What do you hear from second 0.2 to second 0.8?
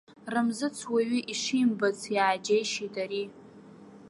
Рамзыц